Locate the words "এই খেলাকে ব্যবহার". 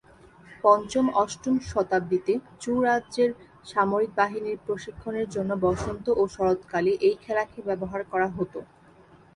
7.07-8.01